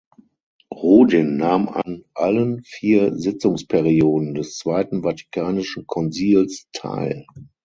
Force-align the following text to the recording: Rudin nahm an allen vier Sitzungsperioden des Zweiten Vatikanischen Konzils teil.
Rudin 0.73 1.37
nahm 1.37 1.67
an 1.69 2.05
allen 2.17 2.63
vier 2.63 3.13
Sitzungsperioden 3.15 4.33
des 4.33 4.57
Zweiten 4.57 5.03
Vatikanischen 5.03 5.85
Konzils 5.85 6.65
teil. 6.73 7.27